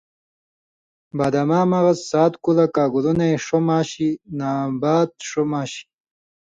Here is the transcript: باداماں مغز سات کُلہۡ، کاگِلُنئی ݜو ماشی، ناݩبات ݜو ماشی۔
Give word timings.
باداماں 1.17 1.65
مغز 1.71 1.97
سات 2.09 2.33
کُلہۡ، 2.43 2.69
کاگِلُنئی 2.75 3.33
ݜو 3.45 3.59
ماشی، 3.67 4.09
ناݩبات 4.37 5.09
ݜو 5.27 5.41
ماشی۔ 5.51 5.81